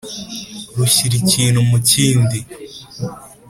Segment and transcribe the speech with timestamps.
[0.77, 2.39] rushyira ikintu mu kindi!